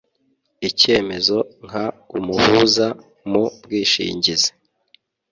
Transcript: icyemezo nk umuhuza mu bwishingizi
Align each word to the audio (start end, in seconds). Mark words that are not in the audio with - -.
icyemezo 0.69 1.37
nk 1.65 1.71
umuhuza 2.17 2.87
mu 3.29 3.43
bwishingizi 3.63 4.51